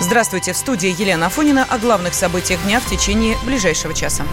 [0.00, 4.24] Здравствуйте, в студии Елена Афонина о главных событиях дня в течение ближайшего часа.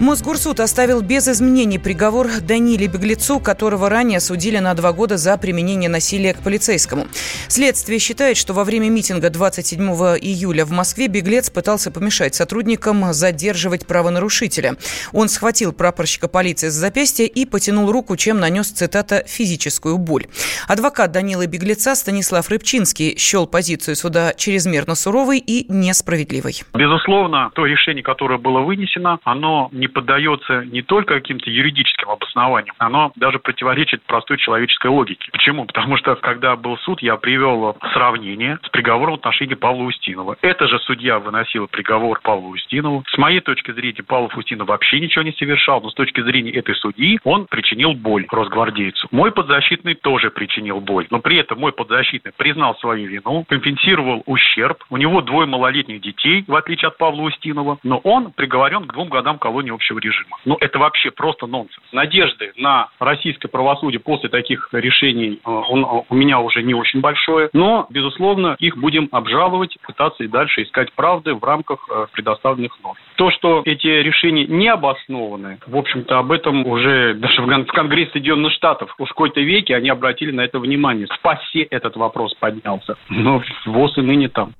[0.00, 5.90] Мосгорсуд оставил без изменений приговор Даниле Беглецу, которого ранее судили на два года за применение
[5.90, 7.08] насилия к полицейскому.
[7.48, 9.82] Следствие считает, что во время митинга 27
[10.20, 14.76] июля в Москве Беглец пытался помешать сотрудникам задерживать правонарушителя.
[15.12, 20.26] Он схватил прапорщика полиции за запястье и потянул руку, чем нанес, цитата, «физическую боль».
[20.68, 26.62] Адвокат Данилы Беглеца Станислав Рыбчинский счел позицию суда чрезмерно суровой и несправедливой.
[26.74, 33.12] Безусловно, то решение, которое было вынесено, оно не поддается не только каким-то юридическим обоснованиям, оно
[33.16, 35.28] даже противоречит простой человеческой логике.
[35.32, 35.64] Почему?
[35.64, 40.36] Потому что, когда был суд, я привел сравнение с приговором в отношении Павла Устинова.
[40.42, 43.04] Это же судья выносил приговор Павлу Устинову.
[43.08, 46.74] С моей точки зрения, Павлов Устинов вообще ничего не совершал, но с точки зрения этой
[46.74, 49.08] судьи он причинил боль росгвардейцу.
[49.10, 54.84] Мой подзащитный тоже причинил боль, но при этом мой подзащитный признал свою вину, компенсировал ущерб.
[54.90, 59.08] У него двое малолетних детей, в отличие от Павла Устинова, но он приговорен к двум
[59.08, 60.36] годам колонии общего режима.
[60.44, 61.86] Ну, это вообще просто нонсенс.
[61.92, 67.00] Надежды на российское правосудие после таких решений э, он, э, у меня уже не очень
[67.00, 72.72] большое, но, безусловно, их будем обжаловать, пытаться и дальше искать правды в рамках э, предоставленных
[72.82, 72.96] норм.
[73.16, 78.52] То, что эти решения не обоснованы, в общем-то, об этом уже даже в Конгресс Соединенных
[78.52, 81.06] Штатов в какой-то веке они обратили на это внимание.
[81.06, 81.28] В
[81.70, 84.54] этот вопрос поднялся, но ВОЗ и ныне там.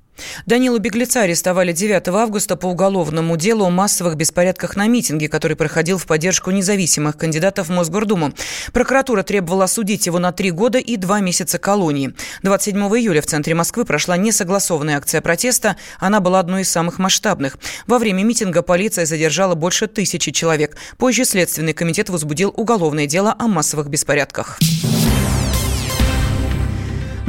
[0.45, 5.97] Данилу Беглеца арестовали 9 августа по уголовному делу о массовых беспорядках на митинге, который проходил
[5.97, 8.33] в поддержку независимых кандидатов в Мосгордуму.
[8.73, 12.13] Прокуратура требовала осудить его на три года и два месяца колонии.
[12.43, 15.75] 27 июля в центре Москвы прошла несогласованная акция протеста.
[15.99, 17.57] Она была одной из самых масштабных.
[17.87, 20.77] Во время митинга полиция задержала больше тысячи человек.
[20.97, 24.59] Позже Следственный комитет возбудил уголовное дело о массовых беспорядках.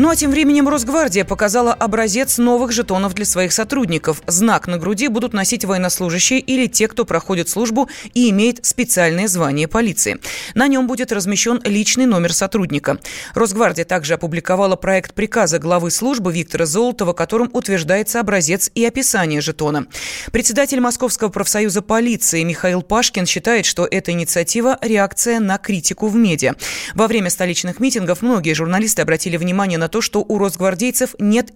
[0.01, 4.23] Ну а тем временем Росгвардия показала образец новых жетонов для своих сотрудников.
[4.27, 9.69] Знак на груди будут носить военнослужащие или те, кто проходит службу и имеет специальное звание
[9.69, 10.19] полиции.
[10.55, 12.99] На нем будет размещен личный номер сотрудника.
[13.35, 19.85] Росгвардия также опубликовала проект приказа главы службы Виктора Золотова, которым утверждается образец и описание жетона.
[20.33, 26.55] Председатель Московского профсоюза полиции Михаил Пашкин считает, что эта инициатива– реакция на критику в медиа.
[26.95, 31.51] Во время столичных митингов многие журналисты обратили внимание на то, что у росгвардейцев нет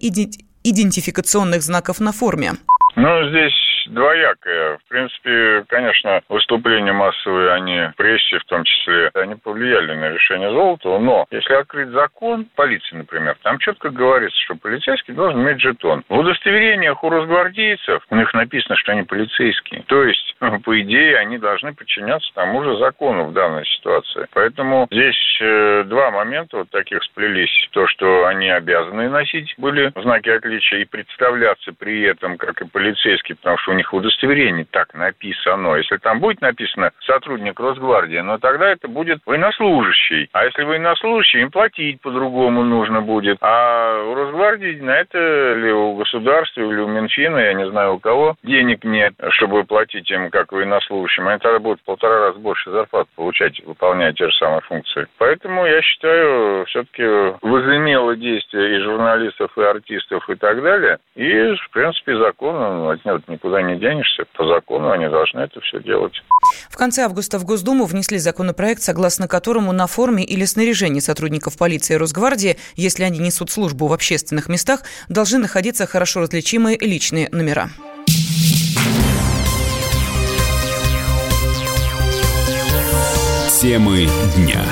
[0.63, 2.53] идентификационных знаков на форме.
[2.95, 3.53] Ну, здесь
[3.87, 4.77] двоякое.
[4.77, 10.49] В принципе, конечно, выступления массовые, они в прессе в том числе, они повлияли на решение
[10.49, 16.03] Золотого, но если открыть закон, полиции, например, там четко говорится, что полицейский должен иметь жетон.
[16.09, 19.83] В удостоверениях у росгвардейцев у них написано, что они полицейские.
[19.87, 24.27] То есть, по идее, они должны подчиняться тому же закону в данной ситуации.
[24.33, 27.69] Поэтому здесь э, два момента вот таких сплелись.
[27.71, 33.35] То, что они обязаны носить были знаки отличия и представляться при этом как и полицейские,
[33.35, 35.75] потому что у них в удостоверении так написано.
[35.75, 40.29] Если там будет написано сотрудник Росгвардии, но тогда это будет военнослужащий.
[40.33, 43.37] А если военнослужащий, им платить по-другому нужно будет.
[43.41, 47.99] А у Росгвардии на это или у государства, или у Минфина, я не знаю у
[47.99, 51.27] кого, денег нет, чтобы платить им как военнослужащим.
[51.27, 55.07] Они тогда будут в полтора раза больше зарплат получать, выполняя те же самые функции.
[55.17, 57.03] Поэтому я считаю, все-таки
[57.41, 60.97] возымело действие и журналистов, и артистов, и так далее.
[61.15, 64.25] И, в принципе, закон от него никуда денешься.
[64.37, 66.13] По закону они должны это все делать.
[66.69, 71.95] В конце августа в Госдуму внесли законопроект, согласно которому на форме или снаряжении сотрудников полиции
[71.95, 77.69] и Росгвардии, если они несут службу в общественных местах, должны находиться хорошо различимые личные номера.
[83.61, 84.63] Темы дня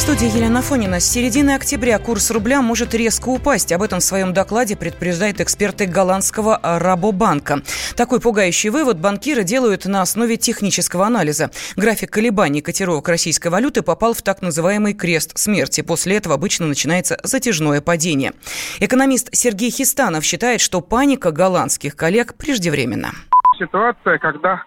[0.00, 0.98] студии Елена Фонина.
[0.98, 3.70] С середины октября курс рубля может резко упасть.
[3.70, 7.58] Об этом в своем докладе предупреждают эксперты голландского Рабобанка.
[7.98, 11.50] Такой пугающий вывод банкиры делают на основе технического анализа.
[11.76, 15.82] График колебаний котировок российской валюты попал в так называемый крест смерти.
[15.82, 18.32] После этого обычно начинается затяжное падение.
[18.80, 23.12] Экономист Сергей Хистанов считает, что паника голландских коллег преждевременна
[23.60, 24.64] ситуация, когда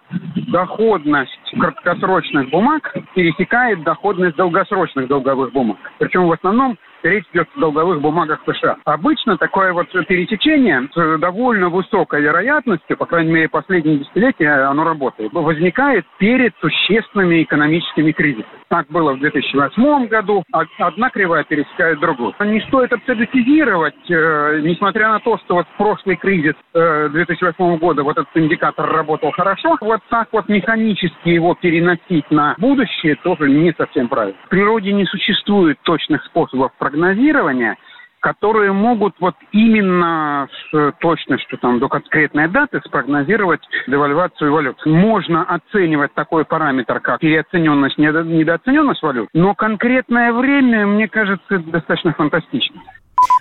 [0.52, 5.78] доходность краткосрочных бумаг пересекает доходность долгосрочных долговых бумаг.
[5.98, 8.78] Причем в основном речь идет о долговых бумагах США.
[8.84, 15.32] Обычно такое вот пересечение с довольно высокой вероятностью, по крайней мере, последние десятилетия оно работает,
[15.32, 18.63] возникает перед существенными экономическими кризисами.
[18.74, 20.42] Так было в 2008 году.
[20.80, 22.34] Одна кривая пересекает другую.
[22.40, 28.18] Не стоит абсолютизировать, э, несмотря на то, что вот прошлый кризис э, 2008 года вот
[28.18, 29.76] этот индикатор работал хорошо.
[29.80, 34.40] Вот так вот механически его переносить на будущее тоже не совсем правильно.
[34.46, 37.76] В природе не существует точных способов прогнозирования–
[38.24, 44.80] которые могут вот именно с точностью там, до конкретной даты спрогнозировать девальвацию валют.
[44.86, 52.80] Можно оценивать такой параметр, как переоцененность, недооцененность валют, но конкретное время, мне кажется, достаточно фантастично.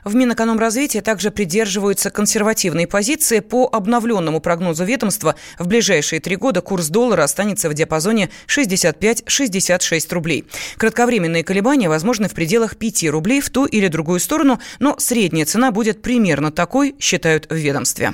[0.04, 3.40] В Минэкономразвитии также придерживаются консервативной позиции.
[3.40, 10.46] По обновленному прогнозу ведомства в ближайшие три года курс доллара останется в диапазоне 65-66 рублей.
[10.78, 15.72] Кратковременные колебания возможны в пределах 5 рублей в ту или другую сторону, но средняя цена
[15.72, 18.14] будет примерно такой, считают в ведомстве.